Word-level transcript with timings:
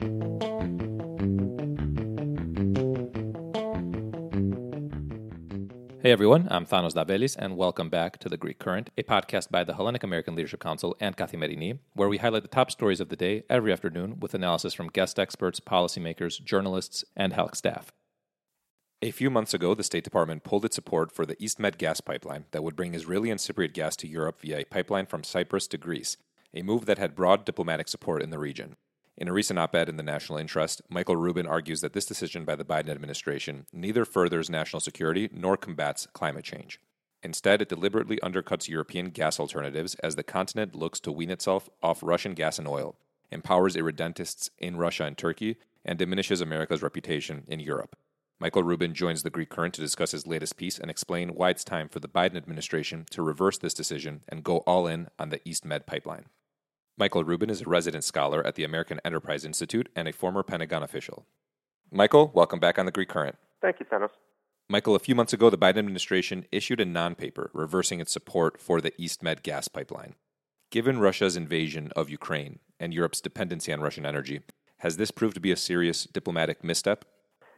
Hey 0.00 0.06
everyone, 6.12 6.48
I'm 6.50 6.64
Thanos 6.64 6.94
Davelis, 6.94 7.36
and 7.36 7.58
welcome 7.58 7.90
back 7.90 8.16
to 8.20 8.30
The 8.30 8.38
Greek 8.38 8.58
Current, 8.58 8.88
a 8.96 9.02
podcast 9.02 9.50
by 9.50 9.62
the 9.62 9.74
Hellenic 9.74 10.02
American 10.02 10.34
Leadership 10.34 10.60
Council 10.60 10.96
and 11.00 11.18
Kathy 11.18 11.36
Kathimerini, 11.36 11.80
where 11.92 12.08
we 12.08 12.16
highlight 12.16 12.40
the 12.40 12.48
top 12.48 12.70
stories 12.70 13.00
of 13.00 13.10
the 13.10 13.16
day 13.16 13.42
every 13.50 13.74
afternoon 13.74 14.18
with 14.20 14.32
analysis 14.32 14.72
from 14.72 14.88
guest 14.88 15.18
experts, 15.18 15.60
policymakers, 15.60 16.42
journalists, 16.42 17.04
and 17.14 17.34
HELC 17.34 17.54
staff. 17.54 17.92
A 19.02 19.10
few 19.10 19.28
months 19.28 19.52
ago, 19.52 19.74
the 19.74 19.84
State 19.84 20.04
Department 20.04 20.44
pulled 20.44 20.64
its 20.64 20.76
support 20.76 21.12
for 21.12 21.26
the 21.26 21.36
East 21.38 21.58
Med 21.58 21.76
gas 21.76 22.00
pipeline 22.00 22.46
that 22.52 22.64
would 22.64 22.74
bring 22.74 22.94
Israeli 22.94 23.30
and 23.30 23.38
Cypriot 23.38 23.74
gas 23.74 23.96
to 23.96 24.08
Europe 24.08 24.40
via 24.40 24.60
a 24.60 24.64
pipeline 24.64 25.04
from 25.04 25.24
Cyprus 25.24 25.66
to 25.66 25.76
Greece, 25.76 26.16
a 26.54 26.62
move 26.62 26.86
that 26.86 26.96
had 26.96 27.14
broad 27.14 27.44
diplomatic 27.44 27.88
support 27.88 28.22
in 28.22 28.30
the 28.30 28.38
region. 28.38 28.76
In 29.20 29.28
a 29.28 29.34
recent 29.34 29.58
op 29.58 29.74
ed 29.74 29.90
in 29.90 29.98
the 29.98 30.02
National 30.02 30.38
Interest, 30.38 30.80
Michael 30.88 31.14
Rubin 31.14 31.46
argues 31.46 31.82
that 31.82 31.92
this 31.92 32.06
decision 32.06 32.46
by 32.46 32.56
the 32.56 32.64
Biden 32.64 32.88
administration 32.88 33.66
neither 33.70 34.06
furthers 34.06 34.48
national 34.48 34.80
security 34.80 35.28
nor 35.30 35.58
combats 35.58 36.06
climate 36.14 36.46
change. 36.46 36.80
Instead, 37.22 37.60
it 37.60 37.68
deliberately 37.68 38.16
undercuts 38.22 38.66
European 38.66 39.10
gas 39.10 39.38
alternatives 39.38 39.94
as 39.96 40.16
the 40.16 40.22
continent 40.22 40.74
looks 40.74 40.98
to 41.00 41.12
wean 41.12 41.28
itself 41.28 41.68
off 41.82 42.02
Russian 42.02 42.32
gas 42.32 42.58
and 42.58 42.66
oil, 42.66 42.96
empowers 43.30 43.76
irredentists 43.76 44.48
in 44.56 44.78
Russia 44.78 45.04
and 45.04 45.18
Turkey, 45.18 45.56
and 45.84 45.98
diminishes 45.98 46.40
America's 46.40 46.82
reputation 46.82 47.44
in 47.46 47.60
Europe. 47.60 47.96
Michael 48.38 48.62
Rubin 48.64 48.94
joins 48.94 49.22
the 49.22 49.28
Greek 49.28 49.50
Current 49.50 49.74
to 49.74 49.82
discuss 49.82 50.12
his 50.12 50.26
latest 50.26 50.56
piece 50.56 50.78
and 50.78 50.90
explain 50.90 51.34
why 51.34 51.50
it's 51.50 51.62
time 51.62 51.90
for 51.90 52.00
the 52.00 52.08
Biden 52.08 52.38
administration 52.38 53.04
to 53.10 53.20
reverse 53.20 53.58
this 53.58 53.74
decision 53.74 54.22
and 54.30 54.42
go 54.42 54.58
all 54.60 54.86
in 54.86 55.08
on 55.18 55.28
the 55.28 55.46
East 55.46 55.66
Med 55.66 55.86
pipeline. 55.86 56.24
Michael 57.00 57.24
Rubin 57.24 57.48
is 57.48 57.62
a 57.62 57.64
resident 57.64 58.04
scholar 58.04 58.46
at 58.46 58.56
the 58.56 58.64
American 58.64 59.00
Enterprise 59.06 59.46
Institute 59.46 59.88
and 59.96 60.06
a 60.06 60.12
former 60.12 60.42
Pentagon 60.42 60.82
official. 60.82 61.24
Michael, 61.90 62.30
welcome 62.34 62.60
back 62.60 62.78
on 62.78 62.84
the 62.84 62.92
Greek 62.92 63.08
Current. 63.08 63.36
Thank 63.62 63.80
you, 63.80 63.86
Thanos. 63.86 64.10
Michael, 64.68 64.94
a 64.94 64.98
few 64.98 65.14
months 65.14 65.32
ago, 65.32 65.48
the 65.48 65.56
Biden 65.56 65.78
administration 65.78 66.44
issued 66.52 66.78
a 66.78 66.84
non 66.84 67.14
paper 67.14 67.50
reversing 67.54 68.00
its 68.00 68.12
support 68.12 68.60
for 68.60 68.82
the 68.82 68.92
East 68.98 69.22
Med 69.22 69.42
gas 69.42 69.66
pipeline. 69.66 70.14
Given 70.70 71.00
Russia's 71.00 71.38
invasion 71.38 71.90
of 71.96 72.10
Ukraine 72.10 72.58
and 72.78 72.92
Europe's 72.92 73.22
dependency 73.22 73.72
on 73.72 73.80
Russian 73.80 74.04
energy, 74.04 74.42
has 74.80 74.98
this 74.98 75.10
proved 75.10 75.36
to 75.36 75.40
be 75.40 75.52
a 75.52 75.56
serious 75.56 76.04
diplomatic 76.04 76.62
misstep? 76.62 77.06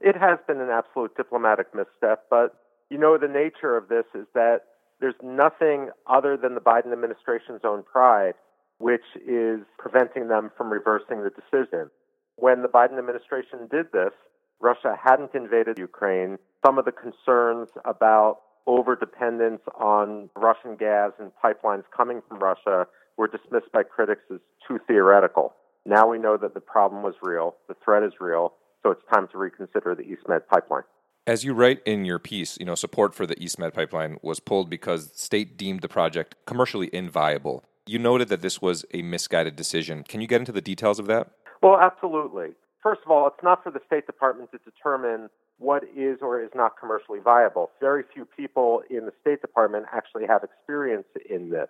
It 0.01 0.15
has 0.15 0.39
been 0.47 0.61
an 0.61 0.71
absolute 0.71 1.17
diplomatic 1.17 1.67
misstep, 1.75 2.27
but 2.31 2.55
you 2.91 2.99
know, 2.99 3.19
the 3.19 3.27
nature 3.27 3.77
of 3.77 3.89
this 3.89 4.05
is 4.15 4.29
that 4.35 4.61
there's 5.01 5.17
nothing 5.21 5.91
other 6.07 6.37
than 6.37 6.55
the 6.55 6.61
Biden 6.61 6.93
administration's 6.93 7.63
own 7.65 7.83
pride 7.83 8.35
which 8.79 9.05
is 9.27 9.61
preventing 9.79 10.29
them 10.29 10.51
from 10.57 10.73
reversing 10.73 11.23
the 11.23 11.31
decision. 11.31 11.91
When 12.37 12.63
the 12.63 12.69
Biden 12.69 12.99
administration 12.99 13.69
did 13.71 13.93
this, 13.93 14.13
Russia 14.61 14.97
hadn't 15.03 15.35
invaded 15.35 15.79
Ukraine. 15.79 16.39
Some 16.65 16.79
of 16.79 16.85
the 16.85 16.93
concerns 16.93 17.69
about 17.85 18.39
overdependence 18.69 19.61
on 19.81 20.31
Russian 20.37 20.77
gas 20.77 21.13
and 21.19 21.33
pipelines 21.45 21.85
coming 21.97 22.23
from 22.29 22.39
Russia 22.39 22.87
were 23.17 23.29
dismissed 23.29 23.73
by 23.73 23.83
critics 23.83 24.23
as 24.33 24.41
too 24.67 24.79
theoretical. 24.87 25.55
Now 25.85 26.09
we 26.09 26.19
know 26.19 26.37
that 26.37 26.55
the 26.55 26.61
problem 26.61 27.03
was 27.03 27.15
real, 27.23 27.57
the 27.69 27.75
threat 27.85 28.05
is 28.05 28.13
real, 28.21 28.55
so 28.83 28.91
it's 28.93 29.03
time 29.13 29.29
to 29.33 29.39
reconsider 29.39 29.95
the 29.95 30.03
East 30.03 30.23
Med 30.29 30.47
pipeline. 30.49 30.85
As 31.27 31.45
you 31.45 31.55
write 31.55 31.81
in 31.85 32.05
your 32.05 32.19
piece, 32.19 32.57
you 32.59 32.67
know, 32.67 32.75
support 32.75 33.15
for 33.15 33.27
the 33.27 33.41
East 33.41 33.59
Med 33.59 33.75
pipeline 33.75 34.19
was 34.23 34.41
pulled 34.41 34.71
because 34.71 35.11
state 35.15 35.57
deemed 35.57 35.81
the 35.81 35.89
project 35.89 36.35
commercially 36.47 36.91
inviable. 36.93 37.65
You 37.87 37.99
noted 37.99 38.29
that 38.29 38.43
this 38.43 38.63
was 38.63 38.85
a 38.95 39.03
misguided 39.03 39.57
decision. 39.57 40.05
Can 40.05 40.21
you 40.21 40.29
get 40.29 40.41
into 40.41 40.53
the 40.53 40.61
details 40.61 40.99
of 41.01 41.07
that? 41.07 41.31
Well, 41.63 41.79
absolutely. 41.81 42.51
First 42.81 43.01
of 43.05 43.11
all, 43.11 43.27
it's 43.27 43.43
not 43.43 43.63
for 43.63 43.71
the 43.71 43.81
State 43.87 44.07
Department 44.07 44.51
to 44.53 44.59
determine 44.59 45.29
what 45.59 45.83
is 45.97 46.19
or 46.21 46.43
is 46.43 46.51
not 46.55 46.79
commercially 46.79 47.19
viable. 47.19 47.71
Very 47.81 48.05
few 48.15 48.25
people 48.25 48.83
in 48.89 49.07
the 49.07 49.13
State 49.21 49.41
Department 49.41 49.87
actually 49.93 50.27
have 50.29 50.43
experience 50.45 51.07
in 51.29 51.51
this. 51.51 51.69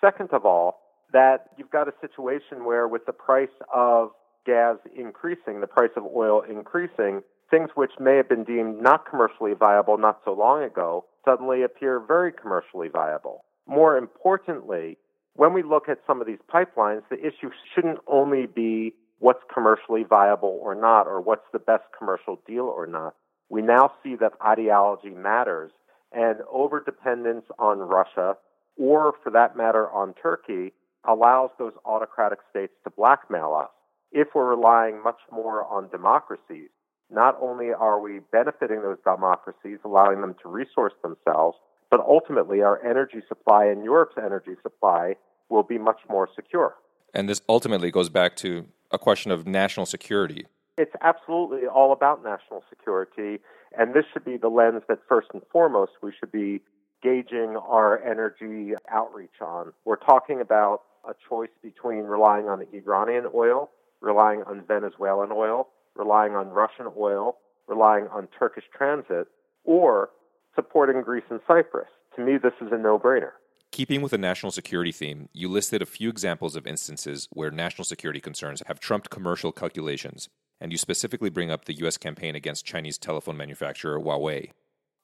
Second 0.00 0.30
of 0.32 0.46
all, 0.46 0.80
that 1.12 1.50
you've 1.58 1.70
got 1.70 1.88
a 1.88 1.92
situation 2.00 2.64
where, 2.64 2.88
with 2.88 3.04
the 3.06 3.12
price 3.12 3.48
of 3.74 4.10
gas 4.46 4.76
increasing, 4.96 5.60
the 5.60 5.66
price 5.66 5.90
of 5.96 6.04
oil 6.04 6.42
increasing, 6.48 7.22
things 7.50 7.70
which 7.74 7.92
may 7.98 8.16
have 8.16 8.28
been 8.28 8.44
deemed 8.44 8.80
not 8.80 9.08
commercially 9.08 9.52
viable 9.52 9.98
not 9.98 10.20
so 10.24 10.32
long 10.32 10.62
ago 10.62 11.04
suddenly 11.24 11.62
appear 11.62 12.00
very 12.00 12.32
commercially 12.32 12.88
viable. 12.88 13.44
More 13.66 13.98
importantly, 13.98 14.96
when 15.34 15.52
we 15.52 15.62
look 15.62 15.88
at 15.88 15.98
some 16.06 16.20
of 16.20 16.26
these 16.26 16.38
pipelines, 16.52 17.02
the 17.10 17.18
issue 17.18 17.50
shouldn't 17.74 17.98
only 18.06 18.46
be 18.46 18.94
what's 19.18 19.42
commercially 19.52 20.02
viable 20.02 20.58
or 20.62 20.74
not, 20.74 21.06
or 21.06 21.20
what's 21.20 21.46
the 21.52 21.58
best 21.58 21.84
commercial 21.96 22.40
deal 22.46 22.64
or 22.64 22.86
not. 22.86 23.14
We 23.48 23.62
now 23.62 23.92
see 24.02 24.16
that 24.16 24.32
ideology 24.44 25.10
matters, 25.10 25.72
and 26.12 26.38
overdependence 26.52 27.42
on 27.58 27.78
Russia, 27.78 28.36
or 28.76 29.14
for 29.22 29.30
that 29.30 29.56
matter 29.56 29.90
on 29.90 30.14
Turkey, 30.14 30.72
allows 31.08 31.50
those 31.58 31.72
autocratic 31.84 32.38
states 32.50 32.72
to 32.84 32.90
blackmail 32.90 33.54
us. 33.54 33.70
If 34.12 34.28
we're 34.34 34.48
relying 34.48 35.02
much 35.02 35.20
more 35.30 35.64
on 35.66 35.88
democracies, 35.90 36.70
not 37.10 37.36
only 37.40 37.72
are 37.72 38.00
we 38.00 38.20
benefiting 38.32 38.82
those 38.82 38.98
democracies, 39.04 39.78
allowing 39.84 40.20
them 40.20 40.34
to 40.42 40.48
resource 40.48 40.92
themselves, 41.02 41.56
but 41.90 42.00
ultimately, 42.00 42.62
our 42.62 42.84
energy 42.84 43.20
supply 43.28 43.66
and 43.66 43.84
Europe's 43.84 44.16
energy 44.16 44.52
supply 44.62 45.16
will 45.48 45.64
be 45.64 45.78
much 45.78 46.00
more 46.08 46.28
secure. 46.34 46.76
And 47.12 47.28
this 47.28 47.40
ultimately 47.48 47.90
goes 47.90 48.08
back 48.08 48.36
to 48.36 48.66
a 48.90 48.98
question 48.98 49.32
of 49.32 49.46
national 49.46 49.86
security. 49.86 50.46
It's 50.78 50.94
absolutely 51.00 51.66
all 51.66 51.92
about 51.92 52.22
national 52.22 52.62
security. 52.70 53.40
And 53.76 53.94
this 53.94 54.04
should 54.12 54.24
be 54.24 54.36
the 54.36 54.48
lens 54.48 54.82
that, 54.88 54.98
first 55.08 55.28
and 55.32 55.42
foremost, 55.52 55.92
we 56.02 56.12
should 56.18 56.32
be 56.32 56.60
gauging 57.02 57.56
our 57.56 58.02
energy 58.02 58.74
outreach 58.90 59.40
on. 59.40 59.72
We're 59.84 59.96
talking 59.96 60.40
about 60.40 60.82
a 61.08 61.14
choice 61.28 61.50
between 61.62 62.04
relying 62.04 62.48
on 62.48 62.64
Iranian 62.72 63.26
oil, 63.34 63.70
relying 64.00 64.42
on 64.44 64.62
Venezuelan 64.66 65.30
oil, 65.32 65.68
relying 65.96 66.34
on 66.34 66.48
Russian 66.48 66.86
oil, 66.96 67.36
relying 67.66 68.06
on 68.08 68.28
Turkish 68.38 68.64
transit, 68.76 69.28
or 69.64 70.10
supporting 70.54 71.02
Greece 71.02 71.24
and 71.30 71.40
Cyprus. 71.46 71.88
To 72.16 72.24
me, 72.24 72.36
this 72.36 72.52
is 72.60 72.68
a 72.72 72.78
no 72.78 72.98
brainer. 72.98 73.32
Keeping 73.72 74.02
with 74.02 74.10
the 74.10 74.18
national 74.18 74.50
security 74.50 74.90
theme, 74.90 75.28
you 75.32 75.48
listed 75.48 75.80
a 75.80 75.86
few 75.86 76.08
examples 76.08 76.56
of 76.56 76.66
instances 76.66 77.28
where 77.32 77.52
national 77.52 77.84
security 77.84 78.20
concerns 78.20 78.62
have 78.66 78.80
trumped 78.80 79.10
commercial 79.10 79.52
calculations, 79.52 80.28
and 80.60 80.72
you 80.72 80.78
specifically 80.78 81.30
bring 81.30 81.50
up 81.52 81.66
the 81.66 81.78
U.S. 81.78 81.96
campaign 81.96 82.34
against 82.34 82.66
Chinese 82.66 82.98
telephone 82.98 83.36
manufacturer 83.36 83.98
Huawei. 84.00 84.50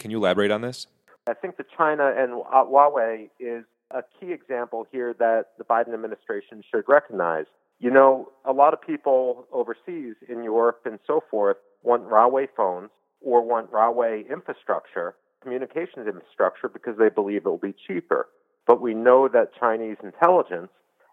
Can 0.00 0.10
you 0.10 0.18
elaborate 0.18 0.50
on 0.50 0.62
this? 0.62 0.88
I 1.28 1.34
think 1.34 1.56
that 1.58 1.66
China 1.76 2.12
and 2.16 2.32
Huawei 2.32 3.30
is 3.38 3.64
a 3.92 4.02
key 4.18 4.32
example 4.32 4.86
here 4.90 5.14
that 5.18 5.50
the 5.58 5.64
Biden 5.64 5.94
administration 5.94 6.62
should 6.68 6.84
recognize. 6.88 7.46
You 7.78 7.90
know, 7.90 8.30
a 8.44 8.52
lot 8.52 8.72
of 8.72 8.80
people 8.80 9.46
overseas 9.52 10.14
in 10.28 10.42
Europe 10.42 10.80
and 10.84 10.98
so 11.06 11.22
forth 11.30 11.56
want 11.82 12.08
Huawei 12.08 12.48
phones 12.56 12.90
or 13.20 13.46
want 13.46 13.70
Huawei 13.70 14.28
infrastructure 14.30 15.14
communications 15.46 16.08
infrastructure 16.08 16.68
because 16.68 16.98
they 16.98 17.08
believe 17.08 17.46
it 17.46 17.48
will 17.48 17.56
be 17.56 17.74
cheaper. 17.86 18.26
But 18.66 18.80
we 18.80 18.94
know 18.94 19.28
that 19.28 19.54
Chinese 19.58 19.96
intelligence 20.02 20.70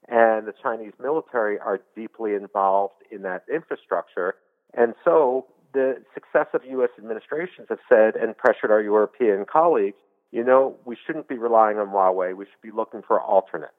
and 0.09 0.47
the 0.47 0.53
Chinese 0.61 0.93
military 0.99 1.59
are 1.59 1.81
deeply 1.95 2.33
involved 2.33 2.95
in 3.11 3.21
that 3.21 3.43
infrastructure. 3.53 4.35
And 4.73 4.95
so 5.05 5.45
the 5.73 6.01
successive 6.15 6.61
U.S. 6.67 6.89
administrations 6.97 7.67
have 7.69 7.77
said 7.87 8.15
and 8.15 8.35
pressured 8.35 8.71
our 8.71 8.81
European 8.81 9.45
colleagues, 9.45 9.97
you 10.31 10.43
know, 10.43 10.75
we 10.83 10.97
shouldn't 11.05 11.27
be 11.27 11.37
relying 11.37 11.77
on 11.77 11.89
Huawei. 11.89 12.35
We 12.35 12.45
should 12.45 12.61
be 12.63 12.75
looking 12.75 13.03
for 13.07 13.21
alternates. 13.21 13.73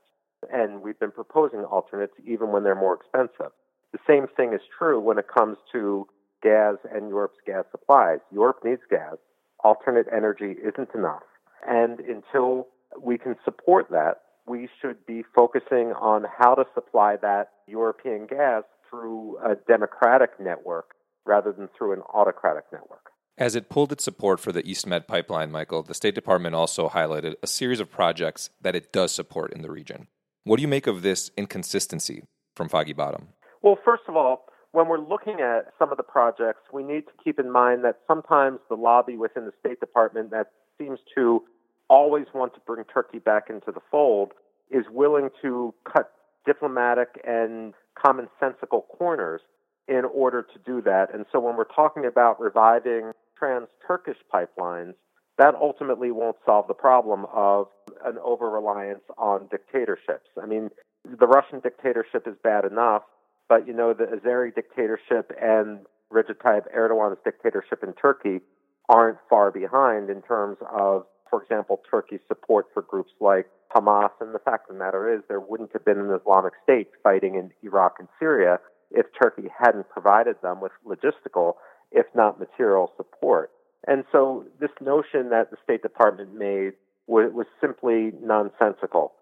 And 0.52 0.82
we've 0.82 0.98
been 1.00 1.10
proposing 1.10 1.64
alternates 1.64 2.12
even 2.24 2.52
when 2.52 2.62
they're 2.62 2.76
more 2.76 2.94
expensive. 2.94 3.50
The 3.90 3.98
same 4.06 4.28
thing 4.36 4.52
is 4.52 4.60
true 4.78 5.00
when 5.00 5.18
it 5.18 5.26
comes 5.26 5.56
to 5.72 6.06
gas 6.44 6.76
and 6.92 7.08
Europe's 7.08 7.38
gas 7.44 7.64
supplies. 7.72 8.20
Europe 8.30 8.60
needs 8.64 8.82
gas 8.88 9.16
alternate 9.64 10.06
energy 10.14 10.56
isn't 10.62 10.90
enough. 10.94 11.22
And 11.66 12.00
until 12.00 12.68
we 13.00 13.18
can 13.18 13.36
support 13.44 13.90
that, 13.90 14.20
we 14.46 14.68
should 14.80 15.04
be 15.06 15.24
focusing 15.34 15.92
on 16.00 16.24
how 16.38 16.54
to 16.54 16.64
supply 16.74 17.16
that 17.22 17.48
European 17.66 18.26
gas 18.26 18.62
through 18.88 19.38
a 19.38 19.56
democratic 19.66 20.30
network 20.38 20.94
rather 21.24 21.50
than 21.50 21.68
through 21.76 21.94
an 21.94 22.02
autocratic 22.12 22.64
network. 22.70 23.10
As 23.36 23.56
it 23.56 23.68
pulled 23.68 23.90
its 23.90 24.04
support 24.04 24.38
for 24.38 24.52
the 24.52 24.64
East 24.68 24.86
Med 24.86 25.08
pipeline, 25.08 25.50
Michael, 25.50 25.82
the 25.82 25.94
State 25.94 26.14
Department 26.14 26.54
also 26.54 26.88
highlighted 26.88 27.34
a 27.42 27.48
series 27.48 27.80
of 27.80 27.90
projects 27.90 28.50
that 28.60 28.76
it 28.76 28.92
does 28.92 29.12
support 29.12 29.52
in 29.52 29.62
the 29.62 29.70
region. 29.70 30.06
What 30.44 30.56
do 30.56 30.62
you 30.62 30.68
make 30.68 30.86
of 30.86 31.02
this 31.02 31.30
inconsistency 31.36 32.22
from 32.54 32.68
Foggy 32.68 32.92
Bottom? 32.92 33.28
Well, 33.62 33.78
first 33.84 34.04
of 34.06 34.14
all, 34.14 34.44
when 34.74 34.88
we're 34.88 34.98
looking 34.98 35.40
at 35.40 35.72
some 35.78 35.92
of 35.92 35.96
the 35.96 36.02
projects, 36.02 36.62
we 36.72 36.82
need 36.82 37.02
to 37.02 37.12
keep 37.22 37.38
in 37.38 37.50
mind 37.50 37.84
that 37.84 38.00
sometimes 38.08 38.58
the 38.68 38.74
lobby 38.74 39.16
within 39.16 39.44
the 39.44 39.52
State 39.60 39.78
Department 39.78 40.32
that 40.32 40.48
seems 40.78 40.98
to 41.14 41.44
always 41.88 42.26
want 42.34 42.54
to 42.54 42.60
bring 42.66 42.84
Turkey 42.92 43.20
back 43.20 43.44
into 43.48 43.70
the 43.70 43.80
fold 43.88 44.32
is 44.72 44.84
willing 44.90 45.28
to 45.40 45.72
cut 45.90 46.10
diplomatic 46.44 47.20
and 47.24 47.72
commonsensical 48.04 48.82
corners 48.98 49.42
in 49.86 50.02
order 50.12 50.42
to 50.42 50.58
do 50.66 50.82
that. 50.82 51.14
And 51.14 51.24
so 51.30 51.38
when 51.38 51.56
we're 51.56 51.64
talking 51.64 52.04
about 52.04 52.40
reviving 52.40 53.12
trans 53.38 53.68
Turkish 53.86 54.18
pipelines, 54.32 54.94
that 55.38 55.54
ultimately 55.54 56.10
won't 56.10 56.36
solve 56.44 56.66
the 56.66 56.74
problem 56.74 57.26
of 57.32 57.68
an 58.04 58.18
over 58.24 58.50
reliance 58.50 59.04
on 59.18 59.46
dictatorships. 59.52 60.30
I 60.42 60.46
mean, 60.46 60.70
the 61.04 61.26
Russian 61.28 61.60
dictatorship 61.60 62.26
is 62.26 62.34
bad 62.42 62.64
enough, 62.64 63.02
but 63.48 63.66
you 63.66 63.72
know, 63.72 63.92
the 63.92 64.04
Azeri 64.04 64.54
dictatorship 64.54 65.32
and 65.40 65.80
Recep 66.12 66.36
Tayyip 66.36 66.74
Erdogan's 66.76 67.18
dictatorship 67.24 67.82
in 67.82 67.92
Turkey 67.94 68.40
aren't 68.88 69.18
far 69.28 69.50
behind 69.50 70.10
in 70.10 70.22
terms 70.22 70.58
of, 70.72 71.06
for 71.30 71.42
example, 71.42 71.80
Turkey's 71.90 72.20
support 72.28 72.66
for 72.72 72.82
groups 72.82 73.12
like 73.20 73.46
Hamas. 73.74 74.10
And 74.20 74.34
the 74.34 74.38
fact 74.38 74.68
of 74.68 74.76
the 74.76 74.78
matter 74.78 75.12
is, 75.12 75.22
there 75.28 75.40
wouldn't 75.40 75.72
have 75.72 75.84
been 75.84 75.98
an 75.98 76.18
Islamic 76.20 76.52
State 76.62 76.88
fighting 77.02 77.34
in 77.34 77.50
Iraq 77.62 77.96
and 77.98 78.08
Syria 78.18 78.58
if 78.90 79.06
Turkey 79.20 79.48
hadn't 79.58 79.88
provided 79.88 80.36
them 80.42 80.60
with 80.60 80.72
logistical, 80.86 81.54
if 81.90 82.06
not 82.14 82.38
material 82.38 82.92
support. 82.96 83.50
And 83.86 84.04
so 84.12 84.44
this 84.60 84.70
notion 84.80 85.30
that 85.30 85.50
the 85.50 85.56
State 85.64 85.82
Department 85.82 86.34
made 86.34 86.74
was, 87.06 87.32
was 87.32 87.46
simply 87.60 88.12
nonsensical. 88.22 89.12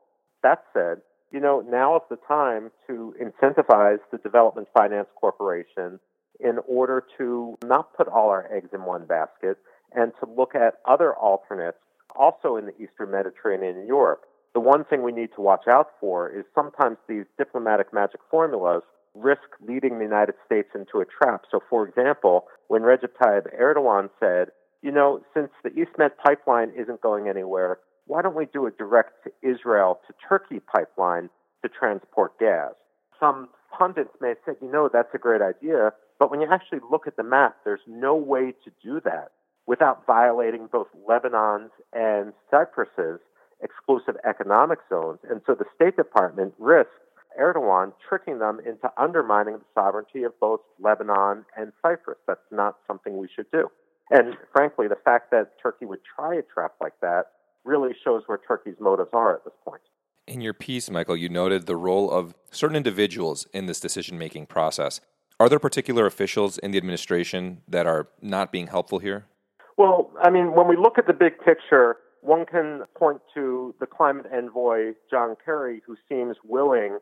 That 0.43 0.65
said, 0.73 0.99
you 1.33 1.41
know, 1.41 1.65
now 1.67 1.97
is 1.97 2.03
the 2.11 2.19
time 2.29 2.71
to 2.87 3.15
incentivize 3.21 3.99
the 4.11 4.19
Development 4.19 4.69
Finance 4.75 5.09
Corporation 5.19 5.99
in 6.41 6.59
order 6.69 7.05
to 7.19 7.57
not 7.65 7.97
put 7.97 8.09
all 8.09 8.29
our 8.29 8.53
eggs 8.55 8.69
in 8.75 8.85
one 8.85 9.07
basket 9.07 9.57
and 9.95 10.13
to 10.21 10.31
look 10.31 10.55
at 10.55 10.75
other 10.87 11.15
alternates 11.15 11.79
also 12.17 12.57
in 12.57 12.67
the 12.67 12.75
Eastern 12.83 13.11
Mediterranean 13.11 13.79
and 13.79 13.89
Europe. 13.89 14.23
The 14.55 14.61
one 14.61 14.85
thing 14.85 15.03
we 15.03 15.13
need 15.13 15.31
to 15.37 15.41
watch 15.41 15.67
out 15.69 15.89
for 15.99 16.29
is 16.29 16.45
sometimes 16.55 16.99
these 17.09 17.25
diplomatic 17.39 17.93
magic 17.93 18.21
formulas 18.31 18.83
risk 19.15 19.43
leading 19.67 19.99
the 19.99 20.05
United 20.05 20.35
States 20.45 20.69
into 20.75 21.01
a 21.01 21.05
trap. 21.07 21.43
So, 21.51 21.61
for 21.71 21.87
example, 21.87 22.47
when 22.69 22.83
Recep 22.83 23.13
Tayyip 23.21 23.59
Erdogan 23.59 24.11
said, 24.21 24.49
you 24.83 24.91
know, 24.91 25.21
since 25.33 25.51
the 25.63 25.71
EastMed 25.71 26.11
pipeline 26.23 26.73
isn't 26.77 27.01
going 27.01 27.29
anywhere, 27.29 27.79
why 28.13 28.21
don't 28.21 28.37
we 28.37 28.45
do 28.45 28.67
a 28.67 28.71
direct 28.71 29.25
to 29.25 29.31
Israel 29.41 29.99
to 30.07 30.13
Turkey 30.29 30.61
pipeline 30.61 31.31
to 31.63 31.71
transport 31.71 32.39
gas? 32.39 32.73
Some 33.19 33.49
pundits 33.77 34.11
may 34.21 34.29
have 34.29 34.37
said, 34.45 34.57
you 34.61 34.71
know, 34.71 34.91
that's 34.93 35.15
a 35.15 35.19
great 35.19 35.41
idea, 35.41 35.93
but 36.19 36.31
when 36.31 36.43
you 36.43 36.49
actually 36.53 36.81
look 36.91 37.07
at 37.07 37.17
the 37.17 37.23
map, 37.23 37.57
there's 37.65 37.81
no 37.87 38.15
way 38.15 38.53
to 38.65 38.71
do 38.85 39.01
that 39.07 39.33
without 39.67 40.05
violating 40.07 40.69
both 40.71 40.89
Lebanon's 41.09 41.71
and 41.95 42.35
Cyprus's 42.51 43.19
exclusive 43.63 44.17
economic 44.29 44.81
zones. 44.91 45.21
And 45.31 45.41
so 45.47 45.55
the 45.55 45.65
State 45.75 45.97
Department 45.97 46.53
risks 46.59 46.93
Erdogan 47.41 47.95
tricking 48.07 48.41
them 48.41 48.61
into 48.61 48.93
undermining 48.99 49.55
the 49.55 49.65
sovereignty 49.73 50.25
of 50.25 50.39
both 50.39 50.61
Lebanon 50.79 51.47
and 51.57 51.73
Cyprus. 51.81 52.19
That's 52.27 52.41
not 52.51 52.77
something 52.87 53.17
we 53.17 53.29
should 53.35 53.51
do. 53.51 53.71
And 54.11 54.37
frankly, 54.53 54.87
the 54.87 54.99
fact 55.03 55.31
that 55.31 55.53
Turkey 55.63 55.87
would 55.87 56.01
try 56.15 56.35
a 56.35 56.43
trap 56.43 56.73
like 56.79 56.93
that 57.01 57.29
really 57.65 57.93
shows 58.05 58.23
where 58.27 58.39
Turkey's 58.39 58.81
motives 58.81 59.11
are 59.13 59.35
at 59.35 59.45
this 59.45 59.55
point. 59.65 59.83
In 60.27 60.41
your 60.41 60.55
piece, 60.55 60.91
Michael, 60.91 61.17
you 61.17 61.29
noted 61.29 61.67
the 61.67 61.77
role 61.77 62.11
of 62.11 62.35
certain 62.51 62.77
individuals 62.77 63.47
in 63.53 63.67
this 63.67 63.81
decision 63.81 64.19
making 64.19 64.47
process. 64.47 65.01
Are 65.41 65.49
there 65.49 65.59
particular 65.59 66.07
officials 66.07 66.59
in 66.59 66.71
the 66.71 66.79
administration 66.79 67.63
that 67.67 67.87
are 67.87 68.09
not 68.21 68.53
being 68.53 68.69
helpful 68.69 69.01
here? 69.01 69.27
Well, 69.77 70.11
I 70.23 70.31
mean, 70.31 70.55
when 70.55 70.69
we 70.69 70.77
look 70.77 70.99
at 70.99 71.07
the 71.07 71.13
big 71.13 71.41
picture, 71.45 71.97
one 72.21 72.47
can 72.47 72.83
point 72.97 73.21
to 73.35 73.75
the 73.81 73.87
climate 73.87 74.27
envoy, 74.33 74.93
John 75.11 75.35
Kerry, 75.45 75.83
who 75.85 75.97
seems 76.09 76.37
willing 76.45 76.99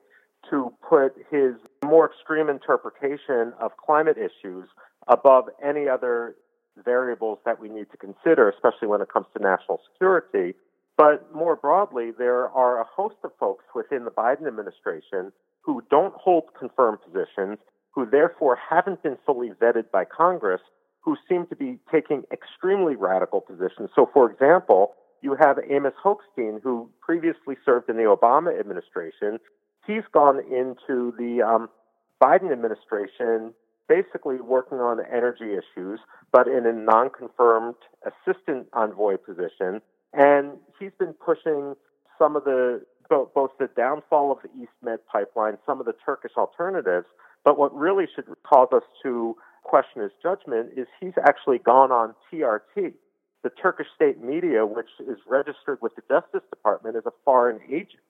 to 0.49 0.73
put 0.89 1.15
his 1.31 1.57
more 1.85 2.11
extreme 2.11 2.49
interpretation 2.49 3.53
of 3.61 3.77
climate 3.77 4.17
issues 4.17 4.67
above 5.09 5.51
any 5.63 5.89
other 5.89 6.37
variables 6.85 7.39
that 7.45 7.61
we 7.61 7.69
need 7.69 7.91
to 7.91 7.97
consider, 7.97 8.49
especially 8.49 8.89
when 8.89 9.01
it 9.01 9.09
comes 9.13 9.27
to 9.37 9.43
national 9.43 9.81
security. 9.93 10.55
But 10.97 11.35
more 11.35 11.57
broadly, 11.57 12.11
there 12.17 12.49
are 12.51 12.81
a 12.81 12.85
host 12.85 13.17
of 13.25 13.33
folks 13.39 13.65
within 13.75 14.05
the 14.05 14.11
Biden 14.11 14.47
administration 14.47 15.33
who 15.63 15.83
don't 15.91 16.15
hold 16.15 16.45
confirmed 16.59 16.99
positions, 17.03 17.59
who 17.93 18.07
therefore 18.07 18.57
haven't 18.57 19.03
been 19.03 19.17
fully 19.25 19.51
vetted 19.51 19.91
by 19.91 20.05
Congress, 20.05 20.61
who 21.01 21.17
seem 21.29 21.47
to 21.47 21.57
be 21.57 21.79
taking 21.91 22.25
extremely 22.31 22.97
radical 22.97 23.41
positions. 23.41 23.91
So, 23.95 24.11
for 24.13 24.31
example, 24.31 24.93
you 25.23 25.37
have 25.41 25.59
Amos 25.69 25.95
Hochstein, 26.03 26.61
who 26.63 26.91
previously 27.01 27.57
served 27.65 27.89
in 27.89 27.97
the 27.97 28.05
Obama 28.05 28.59
administration. 28.59 29.39
He's 29.87 30.05
gone 30.13 30.41
into 30.41 31.15
the 31.19 31.43
um, 31.43 31.69
Biden 32.23 32.53
administration 32.53 33.55
basically 33.91 34.37
working 34.37 34.79
on 34.79 35.01
energy 35.13 35.53
issues, 35.53 35.99
but 36.33 36.47
in 36.47 36.65
a 36.65 36.73
non 36.73 37.11
confirmed 37.11 37.75
assistant 38.07 38.69
envoy 38.73 39.17
position. 39.17 39.83
And 40.13 40.53
he's 40.79 40.93
been 40.99 41.13
pushing 41.13 41.75
some 42.17 42.37
of 42.37 42.45
the 42.45 42.83
both, 43.09 43.51
the 43.59 43.69
downfall 43.77 44.31
of 44.31 44.39
the 44.43 44.63
East 44.63 44.71
Med 44.85 45.01
pipeline, 45.13 45.59
some 45.67 45.81
of 45.81 45.87
the 45.87 45.95
Turkish 46.07 46.31
alternatives. 46.37 47.07
But 47.45 47.59
what 47.59 47.75
really 47.75 48.07
should 48.15 48.27
cause 48.45 48.69
us 48.73 48.85
to 49.03 49.37
question 49.65 50.03
his 50.03 50.13
judgment 50.23 50.71
is 50.77 50.87
he's 51.01 51.19
actually 51.27 51.59
gone 51.59 51.91
on 51.91 52.15
TRT, 52.33 52.93
the 53.43 53.51
Turkish 53.61 53.89
state 53.97 54.23
media, 54.23 54.65
which 54.65 54.91
is 55.01 55.19
registered 55.29 55.79
with 55.83 55.93
the 55.97 56.03
Justice 56.09 56.49
Department 56.51 56.95
as 56.95 57.03
a 57.07 57.13
foreign 57.25 57.61
agent, 57.69 58.05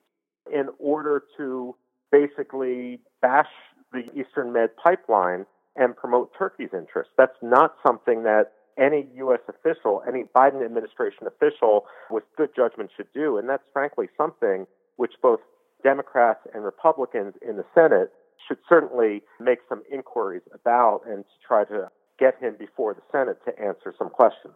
in 0.53 0.69
order 0.77 1.23
to 1.37 1.75
basically 2.11 2.99
bash 3.23 3.49
the 3.91 4.03
Eastern 4.13 4.53
Med 4.53 4.69
pipeline 4.77 5.47
and 5.75 5.95
promote 5.95 6.31
Turkey's 6.37 6.73
interests. 6.73 7.13
That's 7.17 7.37
not 7.41 7.75
something 7.85 8.23
that 8.23 8.51
any 8.77 9.07
U.S. 9.17 9.39
official, 9.47 10.01
any 10.07 10.23
Biden 10.35 10.63
administration 10.65 11.27
official 11.27 11.85
with 12.09 12.23
good 12.37 12.49
judgment 12.55 12.89
should 12.95 13.07
do. 13.13 13.37
And 13.37 13.47
that's 13.47 13.63
frankly 13.73 14.07
something 14.17 14.65
which 14.95 15.13
both 15.21 15.39
Democrats 15.83 16.39
and 16.53 16.63
Republicans 16.63 17.33
in 17.47 17.57
the 17.57 17.65
Senate 17.73 18.11
should 18.47 18.57
certainly 18.67 19.21
make 19.39 19.59
some 19.69 19.83
inquiries 19.91 20.41
about 20.53 21.01
and 21.07 21.23
to 21.23 21.47
try 21.47 21.63
to 21.65 21.89
get 22.19 22.39
him 22.39 22.55
before 22.57 22.93
the 22.93 23.01
Senate 23.11 23.37
to 23.45 23.51
answer 23.59 23.93
some 23.97 24.09
questions. 24.09 24.53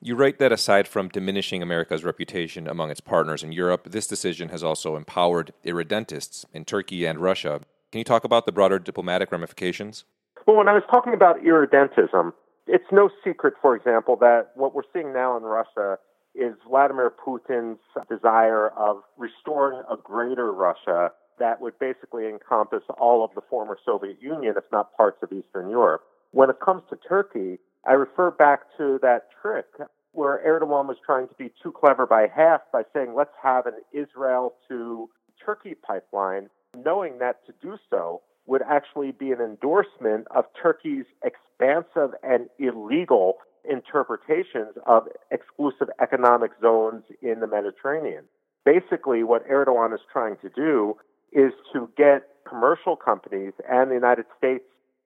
You 0.00 0.14
write 0.14 0.38
that 0.38 0.52
aside 0.52 0.86
from 0.86 1.08
diminishing 1.08 1.62
America's 1.62 2.04
reputation 2.04 2.66
among 2.66 2.90
its 2.90 3.00
partners 3.00 3.42
in 3.42 3.52
Europe, 3.52 3.90
this 3.90 4.06
decision 4.06 4.50
has 4.50 4.62
also 4.62 4.94
empowered 4.94 5.52
irredentists 5.64 6.44
in 6.52 6.64
Turkey 6.64 7.06
and 7.06 7.18
Russia. 7.18 7.60
Can 7.90 7.98
you 7.98 8.04
talk 8.04 8.24
about 8.24 8.44
the 8.44 8.52
broader 8.52 8.78
diplomatic 8.78 9.32
ramifications? 9.32 10.04
Well, 10.46 10.56
when 10.56 10.68
I 10.68 10.74
was 10.74 10.84
talking 10.88 11.12
about 11.12 11.42
irredentism, 11.42 12.32
it's 12.68 12.84
no 12.92 13.10
secret, 13.24 13.54
for 13.60 13.74
example, 13.74 14.14
that 14.20 14.52
what 14.54 14.76
we're 14.76 14.82
seeing 14.92 15.12
now 15.12 15.36
in 15.36 15.42
Russia 15.42 15.98
is 16.36 16.54
Vladimir 16.68 17.10
Putin's 17.10 17.80
desire 18.08 18.68
of 18.68 19.02
restoring 19.16 19.82
a 19.90 19.96
greater 19.96 20.52
Russia 20.52 21.10
that 21.40 21.60
would 21.60 21.76
basically 21.80 22.28
encompass 22.28 22.82
all 22.96 23.24
of 23.24 23.30
the 23.34 23.40
former 23.50 23.76
Soviet 23.84 24.22
Union, 24.22 24.54
if 24.56 24.64
not 24.70 24.96
parts 24.96 25.18
of 25.20 25.32
Eastern 25.32 25.68
Europe. 25.68 26.02
When 26.30 26.48
it 26.48 26.60
comes 26.64 26.82
to 26.90 26.96
Turkey, 27.08 27.58
I 27.84 27.92
refer 27.92 28.30
back 28.30 28.60
to 28.78 29.00
that 29.02 29.28
trick 29.42 29.66
where 30.12 30.40
Erdogan 30.46 30.86
was 30.86 30.96
trying 31.04 31.26
to 31.26 31.34
be 31.34 31.52
too 31.60 31.72
clever 31.72 32.06
by 32.06 32.28
half 32.34 32.60
by 32.72 32.82
saying, 32.94 33.14
let's 33.14 33.34
have 33.42 33.66
an 33.66 33.74
Israel 33.92 34.54
to 34.68 35.10
Turkey 35.44 35.74
pipeline, 35.74 36.48
knowing 36.84 37.18
that 37.18 37.44
to 37.46 37.52
do 37.60 37.76
so 37.90 38.22
would 38.46 38.62
actually 38.62 39.12
be 39.12 39.32
an 39.32 39.40
endorsement 39.40 40.26
of 40.34 40.44
Turkey's 40.60 41.06
expansive 41.24 42.10
and 42.22 42.48
illegal 42.58 43.34
interpretations 43.68 44.74
of 44.86 45.04
exclusive 45.30 45.88
economic 46.00 46.52
zones 46.60 47.02
in 47.20 47.40
the 47.40 47.46
Mediterranean. 47.46 48.24
Basically, 48.64 49.22
what 49.22 49.48
Erdogan 49.48 49.92
is 49.94 50.00
trying 50.12 50.36
to 50.42 50.48
do 50.48 50.96
is 51.32 51.52
to 51.72 51.88
get 51.96 52.28
commercial 52.48 52.96
companies 52.96 53.52
and 53.68 53.90
the 53.90 53.94
United 53.94 54.26
States 54.38 54.64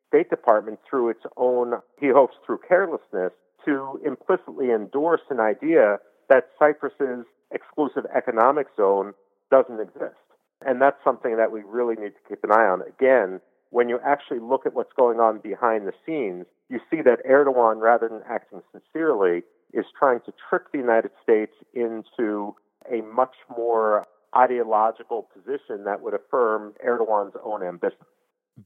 State 0.09 0.29
Department 0.29 0.81
through 0.89 1.11
its 1.11 1.23
own, 1.37 1.75
he 2.01 2.09
hopes 2.09 2.35
through 2.45 2.59
carelessness, 2.67 3.33
to 3.65 4.01
implicitly 4.05 4.73
endorse 4.73 5.21
an 5.31 5.39
idea 5.39 5.99
that 6.29 6.49
Cyprus's 6.59 7.25
exclusive 7.53 8.05
economic 8.15 8.67
zone 8.77 9.13
doesn't 9.51 9.81
exist. 9.81 10.19
And 10.65 10.81
that's 10.81 11.03
something 11.03 11.37
that 11.37 11.53
we 11.53 11.63
really 11.63 11.95
need 11.95 12.13
to 12.13 12.29
keep 12.29 12.45
an 12.45 12.53
eye 12.53 12.67
on. 12.67 12.83
Again, 12.83 13.41
when 13.71 13.89
you 13.89 13.99
actually 14.05 14.41
look 14.41 14.67
at 14.67 14.75
what's 14.75 14.93
going 14.95 15.21
on 15.21 15.39
behind 15.39 15.87
the 15.87 15.93
scenes, 16.05 16.47
you 16.69 16.81
see 16.91 17.03
that 17.03 17.25
Erdogan, 17.29 17.81
rather 17.81 18.09
than 18.09 18.23
acting 18.29 18.61
sincerely, 18.73 19.43
is 19.73 19.85
trying 19.99 20.21
to 20.27 20.33
trick 20.49 20.71
the 20.73 20.79
United 20.79 21.13
States 21.23 21.53
into 21.73 22.55
a 22.91 23.01
much 23.03 23.35
more 23.57 24.07
ideological 24.37 25.29
position 25.35 25.85
that 25.85 26.01
would 26.03 26.15
affirm 26.15 26.75
Erdogan's 26.87 27.35
own 27.45 27.63
ambition. 27.63 27.99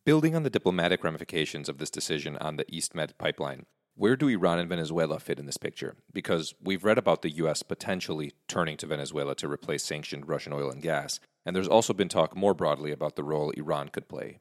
Building 0.05 0.35
on 0.35 0.43
the 0.43 0.51
diplomatic 0.51 1.05
ramifications 1.05 1.69
of 1.69 1.79
this 1.79 1.91
decision 1.91 2.37
on 2.39 2.57
the 2.57 2.67
East 2.69 2.95
Med 2.95 3.17
pipeline, 3.19 3.67
where 3.97 4.17
do 4.17 4.29
Iran 4.29 4.59
and 4.59 4.69
Venezuela 4.69 5.21
fit 5.21 5.39
in 5.39 5.47
this 5.47 5.57
picture? 5.57 5.95
Because 6.13 6.55
we've 6.61 6.85
read 6.85 6.99
about 6.99 7.23
the 7.23 7.31
U.S. 7.37 7.63
potentially 7.63 8.33
turning 8.49 8.77
to 8.79 8.87
Venezuela 8.87 9.35
to 9.37 9.49
replace 9.49 9.85
sanctioned 9.85 10.29
Russian 10.29 10.53
oil 10.53 10.71
and 10.71 10.83
gas, 10.83 11.21
and 11.45 11.55
there's 11.55 11.69
also 11.69 11.93
been 11.93 12.09
talk 12.09 12.37
more 12.37 12.55
broadly 12.55 12.93
about 12.93 13.17
the 13.17 13.25
role 13.25 13.51
Iran 13.51 13.89
could 13.89 14.09
play. 14.09 14.41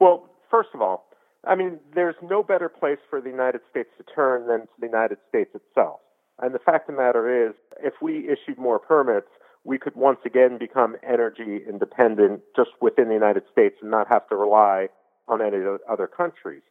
Well, 0.00 0.28
first 0.50 0.70
of 0.74 0.80
all, 0.80 1.06
I 1.46 1.54
mean, 1.54 1.78
there's 1.94 2.16
no 2.22 2.42
better 2.42 2.68
place 2.68 2.98
for 3.10 3.20
the 3.20 3.30
United 3.30 3.60
States 3.70 3.90
to 3.98 4.04
turn 4.14 4.46
than 4.46 4.62
to 4.62 4.72
the 4.80 4.86
United 4.86 5.18
States 5.28 5.50
itself. 5.54 6.00
And 6.40 6.54
the 6.54 6.58
fact 6.58 6.88
of 6.88 6.96
the 6.96 7.02
matter 7.02 7.48
is, 7.48 7.54
if 7.82 7.94
we 8.00 8.28
issued 8.28 8.58
more 8.58 8.78
permits, 8.78 9.28
we 9.64 9.78
could 9.78 9.94
once 9.94 10.18
again 10.26 10.58
become 10.58 10.96
energy 11.02 11.60
independent 11.68 12.42
just 12.56 12.70
within 12.80 13.08
the 13.08 13.14
United 13.14 13.44
States 13.50 13.76
and 13.80 13.90
not 13.90 14.08
have 14.08 14.28
to 14.28 14.36
rely 14.36 14.88
on 15.28 15.40
any 15.40 15.58
other 15.90 16.06
countries. 16.06 16.62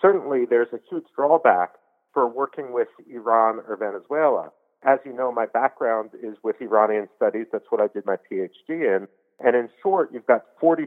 Certainly, 0.00 0.46
there's 0.50 0.72
a 0.72 0.80
huge 0.90 1.06
drawback 1.14 1.70
for 2.12 2.28
working 2.28 2.72
with 2.72 2.88
Iran 3.10 3.60
or 3.66 3.76
Venezuela. 3.76 4.50
As 4.84 4.98
you 5.06 5.12
know, 5.12 5.32
my 5.32 5.46
background 5.46 6.10
is 6.20 6.36
with 6.42 6.56
Iranian 6.60 7.08
studies. 7.16 7.46
That's 7.52 7.64
what 7.70 7.80
I 7.80 7.86
did 7.86 8.04
my 8.04 8.16
PhD 8.16 8.50
in. 8.68 9.06
And 9.44 9.56
in 9.56 9.68
short, 9.82 10.10
you've 10.12 10.26
got 10.26 10.44
40% 10.60 10.86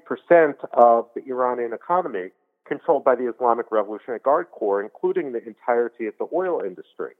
of 0.73 1.07
the 1.13 1.21
Iranian 1.27 1.73
economy 1.73 2.29
controlled 2.65 3.03
by 3.03 3.15
the 3.15 3.31
Islamic 3.31 3.67
Revolutionary 3.71 4.19
Guard 4.19 4.47
Corps, 4.51 4.81
including 4.81 5.31
the 5.31 5.45
entirety 5.45 6.07
of 6.07 6.13
the 6.17 6.27
oil 6.33 6.61
industry. 6.61 7.13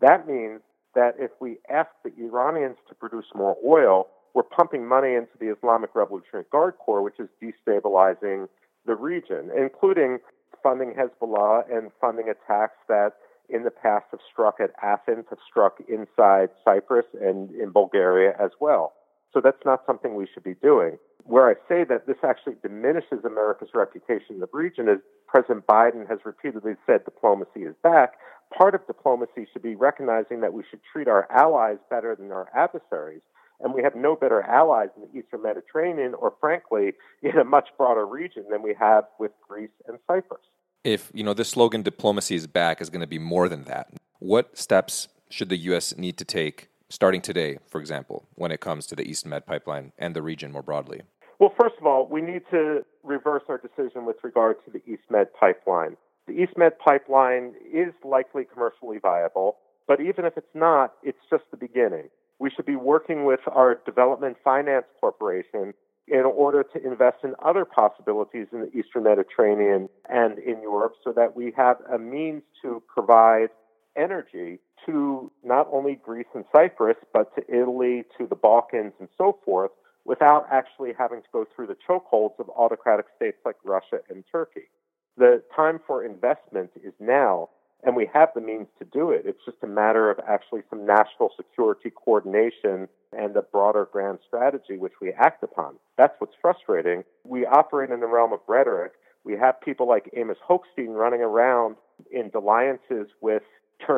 That 0.00 0.28
means 0.28 0.60
that 0.94 1.14
if 1.18 1.30
we 1.40 1.58
ask 1.70 1.90
the 2.04 2.12
Iranians 2.18 2.76
to 2.88 2.94
produce 2.94 3.24
more 3.34 3.56
oil, 3.66 4.08
we're 4.34 4.42
pumping 4.42 4.86
money 4.86 5.14
into 5.14 5.32
the 5.40 5.52
Islamic 5.52 5.94
Revolutionary 5.94 6.44
Guard 6.52 6.74
Corps, 6.78 7.02
which 7.02 7.18
is 7.18 7.28
destabilizing 7.42 8.48
the 8.86 8.94
region, 8.94 9.50
including 9.56 10.18
funding 10.62 10.94
Hezbollah 10.94 11.74
and 11.74 11.90
funding 12.00 12.28
attacks 12.28 12.76
that 12.88 13.14
in 13.48 13.64
the 13.64 13.70
past 13.70 14.06
have 14.10 14.20
struck 14.30 14.60
at 14.60 14.70
Athens, 14.82 15.24
have 15.30 15.38
struck 15.48 15.78
inside 15.88 16.50
Cyprus 16.64 17.06
and 17.20 17.50
in 17.54 17.70
Bulgaria 17.70 18.34
as 18.38 18.50
well. 18.60 18.92
So 19.32 19.40
that's 19.40 19.64
not 19.64 19.82
something 19.86 20.14
we 20.14 20.26
should 20.32 20.44
be 20.44 20.54
doing. 20.54 20.98
Where 21.24 21.48
I 21.48 21.54
say 21.68 21.84
that 21.84 22.06
this 22.06 22.16
actually 22.24 22.56
diminishes 22.62 23.24
America's 23.24 23.70
reputation 23.74 24.34
in 24.34 24.40
the 24.40 24.48
region 24.52 24.88
is 24.88 24.98
President 25.28 25.66
Biden 25.66 26.08
has 26.08 26.18
repeatedly 26.24 26.72
said 26.86 27.04
diplomacy 27.04 27.60
is 27.60 27.74
back. 27.82 28.14
Part 28.56 28.74
of 28.74 28.86
diplomacy 28.86 29.46
should 29.52 29.62
be 29.62 29.74
recognizing 29.74 30.40
that 30.40 30.52
we 30.52 30.62
should 30.68 30.80
treat 30.92 31.08
our 31.08 31.26
allies 31.30 31.78
better 31.88 32.14
than 32.14 32.32
our 32.32 32.48
adversaries. 32.54 33.22
And 33.60 33.72
we 33.72 33.82
have 33.82 33.94
no 33.94 34.16
better 34.16 34.42
allies 34.42 34.88
in 34.96 35.02
the 35.02 35.18
Eastern 35.18 35.42
Mediterranean 35.42 36.14
or, 36.14 36.34
frankly, 36.40 36.94
in 37.22 37.38
a 37.38 37.44
much 37.44 37.68
broader 37.78 38.04
region 38.04 38.44
than 38.50 38.60
we 38.60 38.74
have 38.78 39.04
with 39.18 39.30
Greece 39.48 39.70
and 39.86 39.98
Cyprus. 40.06 40.42
If, 40.84 41.10
you 41.14 41.22
know, 41.22 41.32
this 41.32 41.50
slogan, 41.50 41.82
diplomacy 41.82 42.34
is 42.34 42.48
back, 42.48 42.80
is 42.80 42.90
going 42.90 43.02
to 43.02 43.06
be 43.06 43.20
more 43.20 43.48
than 43.48 43.64
that, 43.64 43.92
what 44.18 44.58
steps 44.58 45.06
should 45.30 45.48
the 45.48 45.56
U.S. 45.56 45.96
need 45.96 46.18
to 46.18 46.24
take 46.24 46.68
starting 46.92 47.22
today, 47.22 47.58
for 47.66 47.80
example, 47.80 48.26
when 48.34 48.52
it 48.52 48.60
comes 48.60 48.86
to 48.86 48.94
the 48.94 49.08
East 49.08 49.24
Med 49.24 49.46
pipeline 49.46 49.92
and 49.98 50.14
the 50.14 50.20
region 50.20 50.52
more 50.52 50.62
broadly? 50.62 51.00
Well, 51.38 51.54
first 51.58 51.76
of 51.80 51.86
all, 51.86 52.06
we 52.06 52.20
need 52.20 52.42
to 52.50 52.84
reverse 53.02 53.42
our 53.48 53.58
decision 53.58 54.04
with 54.04 54.16
regard 54.22 54.56
to 54.66 54.70
the 54.70 54.82
East 54.86 55.02
Med 55.10 55.28
pipeline. 55.32 55.96
The 56.26 56.34
East 56.34 56.52
Med 56.56 56.78
pipeline 56.78 57.54
is 57.72 57.94
likely 58.04 58.44
commercially 58.44 58.98
viable, 58.98 59.56
but 59.88 60.00
even 60.00 60.26
if 60.26 60.36
it's 60.36 60.54
not, 60.54 60.92
it's 61.02 61.18
just 61.30 61.44
the 61.50 61.56
beginning. 61.56 62.10
We 62.38 62.50
should 62.50 62.66
be 62.66 62.76
working 62.76 63.24
with 63.24 63.40
our 63.46 63.80
Development 63.86 64.36
Finance 64.44 64.84
Corporation 65.00 65.72
in 66.06 66.24
order 66.24 66.62
to 66.62 66.86
invest 66.86 67.18
in 67.24 67.34
other 67.42 67.64
possibilities 67.64 68.48
in 68.52 68.60
the 68.60 68.76
Eastern 68.76 69.04
Mediterranean 69.04 69.88
and 70.10 70.38
in 70.38 70.60
Europe 70.60 70.92
so 71.02 71.12
that 71.12 71.34
we 71.34 71.54
have 71.56 71.78
a 71.92 71.98
means 71.98 72.42
to 72.60 72.82
provide 72.92 73.48
energy 73.96 74.58
to 74.86 75.30
not 75.44 75.68
only 75.72 75.96
Greece 75.96 76.26
and 76.34 76.44
Cyprus, 76.52 76.96
but 77.12 77.34
to 77.36 77.42
Italy, 77.48 78.04
to 78.18 78.26
the 78.26 78.36
Balkans, 78.36 78.92
and 78.98 79.08
so 79.16 79.38
forth, 79.44 79.70
without 80.04 80.46
actually 80.50 80.92
having 80.98 81.20
to 81.22 81.28
go 81.32 81.46
through 81.54 81.68
the 81.68 81.76
chokeholds 81.88 82.38
of 82.38 82.48
autocratic 82.50 83.06
states 83.16 83.38
like 83.44 83.56
Russia 83.64 83.98
and 84.10 84.24
Turkey. 84.30 84.68
The 85.16 85.42
time 85.54 85.80
for 85.86 86.04
investment 86.04 86.70
is 86.82 86.94
now, 86.98 87.50
and 87.84 87.94
we 87.94 88.08
have 88.12 88.30
the 88.34 88.40
means 88.40 88.68
to 88.78 88.84
do 88.84 89.10
it. 89.10 89.22
It's 89.24 89.44
just 89.44 89.58
a 89.62 89.66
matter 89.66 90.10
of 90.10 90.18
actually 90.26 90.62
some 90.70 90.86
national 90.86 91.30
security 91.36 91.90
coordination 91.90 92.88
and 93.16 93.36
a 93.36 93.42
broader 93.42 93.88
grand 93.92 94.18
strategy 94.26 94.78
which 94.78 94.94
we 95.00 95.12
act 95.12 95.42
upon. 95.42 95.74
That's 95.98 96.14
what's 96.18 96.34
frustrating. 96.40 97.04
We 97.24 97.44
operate 97.46 97.90
in 97.90 98.00
the 98.00 98.06
realm 98.06 98.32
of 98.32 98.40
rhetoric. 98.48 98.92
We 99.24 99.34
have 99.34 99.60
people 99.60 99.86
like 99.86 100.10
Amos 100.16 100.38
Hochstein 100.48 100.96
running 100.96 101.20
around 101.20 101.76
in 102.10 102.30
alliances 102.34 103.08
with 103.20 103.42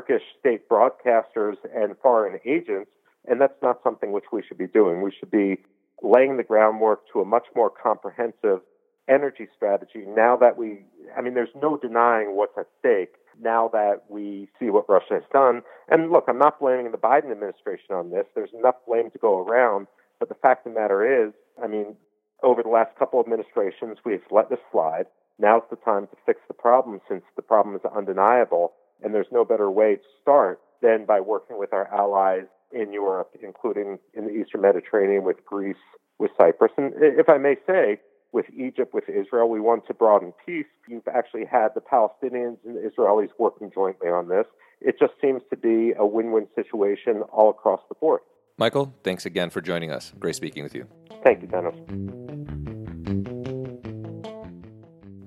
Turkish 0.06 0.24
state 0.38 0.68
broadcasters 0.68 1.56
and 1.74 1.96
foreign 2.02 2.38
agents, 2.44 2.90
and 3.26 3.40
that's 3.40 3.60
not 3.62 3.80
something 3.82 4.12
which 4.12 4.24
we 4.32 4.42
should 4.46 4.58
be 4.58 4.66
doing. 4.66 5.02
We 5.02 5.12
should 5.18 5.30
be 5.30 5.58
laying 6.02 6.36
the 6.36 6.42
groundwork 6.42 7.00
to 7.12 7.20
a 7.20 7.24
much 7.24 7.46
more 7.54 7.70
comprehensive 7.70 8.60
energy 9.08 9.48
strategy 9.54 10.04
now 10.06 10.36
that 10.36 10.56
we, 10.56 10.80
I 11.16 11.20
mean, 11.20 11.34
there's 11.34 11.54
no 11.60 11.76
denying 11.76 12.36
what's 12.36 12.56
at 12.58 12.66
stake 12.78 13.14
now 13.40 13.68
that 13.72 14.02
we 14.08 14.48
see 14.58 14.70
what 14.70 14.88
Russia 14.88 15.14
has 15.14 15.22
done. 15.32 15.62
And 15.88 16.10
look, 16.10 16.24
I'm 16.28 16.38
not 16.38 16.60
blaming 16.60 16.90
the 16.92 16.98
Biden 16.98 17.30
administration 17.30 17.94
on 17.94 18.10
this. 18.10 18.26
There's 18.34 18.52
enough 18.58 18.76
blame 18.86 19.10
to 19.10 19.18
go 19.18 19.38
around. 19.44 19.86
But 20.20 20.28
the 20.28 20.36
fact 20.36 20.66
of 20.66 20.72
the 20.72 20.80
matter 20.80 21.26
is, 21.26 21.32
I 21.62 21.66
mean, 21.66 21.96
over 22.42 22.62
the 22.62 22.68
last 22.68 22.96
couple 22.98 23.20
of 23.20 23.26
administrations, 23.26 23.98
we've 24.04 24.22
let 24.30 24.50
this 24.50 24.60
slide. 24.70 25.06
Now's 25.38 25.62
the 25.68 25.76
time 25.76 26.06
to 26.06 26.16
fix 26.24 26.40
the 26.46 26.54
problem 26.54 27.00
since 27.08 27.22
the 27.36 27.42
problem 27.42 27.74
is 27.74 27.82
undeniable. 27.96 28.72
And 29.04 29.14
there's 29.14 29.26
no 29.30 29.44
better 29.44 29.70
way 29.70 29.96
to 29.96 30.02
start 30.20 30.60
than 30.82 31.04
by 31.04 31.20
working 31.20 31.58
with 31.58 31.72
our 31.72 31.92
allies 31.94 32.46
in 32.72 32.92
Europe, 32.92 33.30
including 33.42 33.98
in 34.14 34.24
the 34.26 34.30
Eastern 34.30 34.62
Mediterranean 34.62 35.22
with 35.22 35.44
Greece, 35.44 35.76
with 36.18 36.30
Cyprus. 36.36 36.72
And 36.76 36.92
if 36.96 37.28
I 37.28 37.38
may 37.38 37.56
say, 37.66 38.00
with 38.32 38.46
Egypt, 38.50 38.92
with 38.92 39.08
Israel, 39.08 39.48
we 39.48 39.60
want 39.60 39.86
to 39.86 39.94
broaden 39.94 40.32
peace. 40.44 40.66
You've 40.88 41.06
actually 41.06 41.44
had 41.44 41.68
the 41.74 41.80
Palestinians 41.80 42.56
and 42.64 42.76
the 42.76 42.90
Israelis 42.90 43.28
working 43.38 43.70
jointly 43.72 44.08
on 44.08 44.28
this. 44.28 44.46
It 44.80 44.96
just 44.98 45.12
seems 45.22 45.42
to 45.50 45.56
be 45.56 45.92
a 45.96 46.04
win 46.04 46.32
win 46.32 46.48
situation 46.54 47.22
all 47.32 47.50
across 47.50 47.80
the 47.88 47.94
board. 47.94 48.20
Michael, 48.58 48.92
thanks 49.04 49.24
again 49.24 49.50
for 49.50 49.60
joining 49.60 49.90
us. 49.90 50.12
Great 50.18 50.34
speaking 50.34 50.64
with 50.64 50.74
you. 50.74 50.86
Thank 51.22 51.42
you, 51.42 51.48
Dennis. 51.48 52.63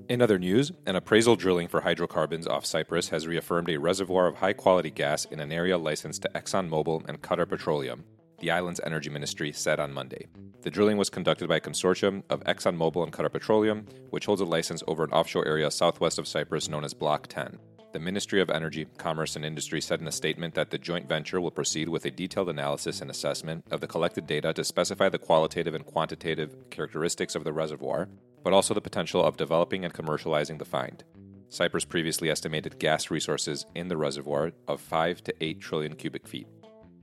In 0.09 0.21
other 0.21 0.39
news, 0.39 0.71
an 0.85 0.95
appraisal 0.95 1.35
drilling 1.35 1.67
for 1.67 1.81
hydrocarbons 1.81 2.47
off 2.47 2.65
Cyprus 2.65 3.09
has 3.09 3.27
reaffirmed 3.27 3.69
a 3.69 3.75
reservoir 3.75 4.27
of 4.27 4.37
high 4.37 4.53
quality 4.53 4.89
gas 4.89 5.25
in 5.25 5.41
an 5.41 5.51
area 5.51 5.77
licensed 5.77 6.21
to 6.21 6.29
ExxonMobil 6.33 7.09
and 7.09 7.21
Qatar 7.21 7.47
Petroleum, 7.49 8.05
the 8.39 8.49
island's 8.49 8.79
energy 8.85 9.09
ministry 9.09 9.51
said 9.51 9.81
on 9.81 9.91
Monday. 9.91 10.27
The 10.61 10.71
drilling 10.71 10.95
was 10.95 11.09
conducted 11.09 11.49
by 11.49 11.57
a 11.57 11.61
consortium 11.61 12.23
of 12.29 12.41
ExxonMobil 12.45 13.03
and 13.03 13.11
Qatar 13.11 13.29
Petroleum, 13.29 13.85
which 14.11 14.27
holds 14.27 14.39
a 14.39 14.45
license 14.45 14.81
over 14.87 15.03
an 15.03 15.11
offshore 15.11 15.45
area 15.45 15.69
southwest 15.69 16.17
of 16.19 16.27
Cyprus 16.27 16.69
known 16.69 16.85
as 16.85 16.93
Block 16.93 17.27
10. 17.27 17.59
The 17.91 17.99
Ministry 17.99 18.39
of 18.39 18.49
Energy, 18.49 18.85
Commerce 18.97 19.35
and 19.35 19.43
Industry 19.43 19.81
said 19.81 19.99
in 19.99 20.07
a 20.07 20.11
statement 20.11 20.53
that 20.53 20.69
the 20.69 20.77
joint 20.77 21.09
venture 21.09 21.41
will 21.41 21.51
proceed 21.51 21.89
with 21.89 22.05
a 22.05 22.11
detailed 22.11 22.47
analysis 22.47 23.01
and 23.01 23.11
assessment 23.11 23.65
of 23.71 23.81
the 23.81 23.87
collected 23.87 24.25
data 24.25 24.53
to 24.53 24.63
specify 24.63 25.09
the 25.09 25.17
qualitative 25.17 25.73
and 25.73 25.85
quantitative 25.85 26.55
characteristics 26.69 27.35
of 27.35 27.43
the 27.43 27.51
reservoir, 27.51 28.07
but 28.47 28.53
also 28.53 28.73
the 28.73 28.79
potential 28.79 29.21
of 29.21 29.35
developing 29.35 29.83
and 29.83 29.93
commercializing 29.93 30.57
the 30.57 30.63
find. 30.63 31.03
Cyprus 31.49 31.83
previously 31.83 32.29
estimated 32.29 32.79
gas 32.79 33.11
resources 33.11 33.65
in 33.75 33.89
the 33.89 33.97
reservoir 33.97 34.53
of 34.69 34.79
5 34.79 35.21
to 35.25 35.33
8 35.43 35.59
trillion 35.59 35.95
cubic 35.97 36.25
feet. 36.25 36.47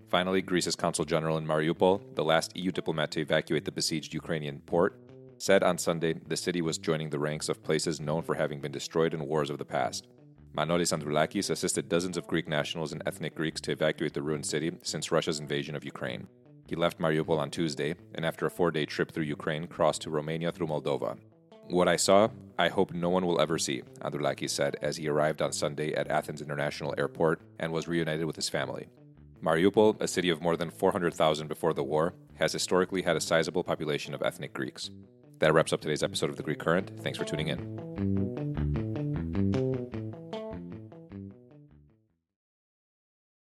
Finally, 0.08 0.40
Greece's 0.40 0.74
consul 0.74 1.04
general 1.04 1.36
in 1.36 1.46
Mariupol, 1.46 2.14
the 2.14 2.24
last 2.24 2.56
EU 2.56 2.72
diplomat 2.72 3.10
to 3.10 3.20
evacuate 3.20 3.66
the 3.66 3.72
besieged 3.72 4.14
Ukrainian 4.14 4.60
port, 4.60 4.98
said 5.36 5.62
on 5.62 5.76
Sunday 5.76 6.14
the 6.14 6.34
city 6.34 6.62
was 6.62 6.78
joining 6.78 7.10
the 7.10 7.18
ranks 7.18 7.50
of 7.50 7.62
places 7.62 8.00
known 8.00 8.22
for 8.22 8.36
having 8.36 8.62
been 8.62 8.72
destroyed 8.72 9.12
in 9.12 9.28
wars 9.28 9.50
of 9.50 9.58
the 9.58 9.66
past. 9.66 10.08
Manolis 10.56 10.98
Androulakis 10.98 11.50
assisted 11.50 11.90
dozens 11.90 12.16
of 12.16 12.26
Greek 12.26 12.48
nationals 12.48 12.92
and 12.92 13.02
ethnic 13.04 13.34
Greeks 13.34 13.60
to 13.60 13.72
evacuate 13.72 14.14
the 14.14 14.22
ruined 14.22 14.46
city 14.46 14.72
since 14.82 15.12
Russia's 15.12 15.40
invasion 15.40 15.76
of 15.76 15.84
Ukraine. 15.84 16.26
He 16.66 16.74
left 16.74 16.98
Mariupol 16.98 17.38
on 17.38 17.50
Tuesday 17.50 17.96
and, 18.14 18.24
after 18.24 18.46
a 18.46 18.50
four 18.50 18.70
day 18.70 18.86
trip 18.86 19.12
through 19.12 19.24
Ukraine, 19.24 19.66
crossed 19.66 20.00
to 20.02 20.10
Romania 20.10 20.50
through 20.50 20.68
Moldova. 20.68 21.18
What 21.68 21.88
I 21.88 21.96
saw, 21.96 22.28
I 22.58 22.68
hope 22.68 22.92
no 22.92 23.08
one 23.08 23.26
will 23.26 23.40
ever 23.40 23.58
see, 23.58 23.82
Androulakis 24.00 24.50
said 24.50 24.76
as 24.82 24.96
he 24.96 25.08
arrived 25.08 25.42
on 25.42 25.52
Sunday 25.52 25.92
at 25.94 26.08
Athens 26.08 26.42
International 26.42 26.94
Airport 26.98 27.40
and 27.58 27.72
was 27.72 27.88
reunited 27.88 28.26
with 28.26 28.36
his 28.36 28.48
family. 28.48 28.86
Mariupol, 29.42 30.00
a 30.00 30.06
city 30.06 30.30
of 30.30 30.40
more 30.40 30.56
than 30.56 30.70
400,000 30.70 31.48
before 31.48 31.74
the 31.74 31.82
war, 31.82 32.14
has 32.34 32.52
historically 32.52 33.02
had 33.02 33.16
a 33.16 33.20
sizable 33.20 33.64
population 33.64 34.14
of 34.14 34.22
ethnic 34.22 34.52
Greeks. 34.52 34.90
That 35.40 35.52
wraps 35.52 35.72
up 35.72 35.80
today's 35.80 36.02
episode 36.02 36.30
of 36.30 36.36
The 36.36 36.42
Greek 36.42 36.58
Current. 36.58 36.92
Thanks 37.02 37.18
for 37.18 37.24
tuning 37.24 37.48
in. 37.48 37.83